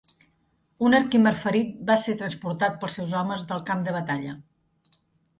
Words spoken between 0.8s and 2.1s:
Un Herkimer ferit va